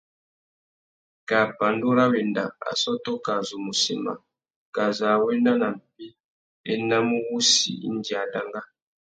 Kā 1.31 1.41
pandú 1.59 1.87
râ 1.97 2.05
wenda, 2.13 2.45
assôtô 2.71 3.13
kā 3.25 3.35
zu 3.49 3.57
mù 3.65 3.73
sema, 3.81 4.13
kā 4.75 4.85
zu 4.97 5.05
a 5.13 5.13
wena 5.25 5.53
nà 5.61 5.69
mpí, 5.77 6.05
a 6.15 6.17
enamú 6.73 7.17
wussi 7.31 7.71
indi 7.87 8.11
a 8.23 8.25
danga. 8.33 8.61